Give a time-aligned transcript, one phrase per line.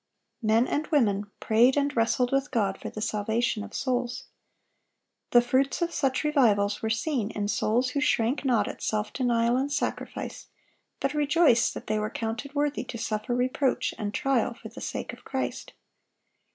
[0.41, 4.23] Men and women prayed and wrestled with God for the salvation of souls.
[5.29, 9.57] The fruits of such revivals were seen in souls who shrank not at self denial
[9.57, 10.47] and sacrifice,
[10.99, 15.13] but rejoiced that they were counted worthy to suffer reproach and trial for the sake
[15.13, 15.73] of Christ.